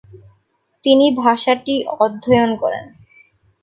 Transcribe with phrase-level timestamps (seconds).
[0.83, 2.85] তিনি ভাষাটি অধ্যয়ন করেন।